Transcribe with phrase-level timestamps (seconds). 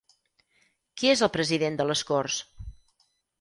[1.01, 2.41] Qui és el president de les Corts?